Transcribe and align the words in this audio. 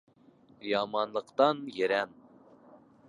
Яманлыҡтан 0.69 1.61
ерән. 1.83 2.17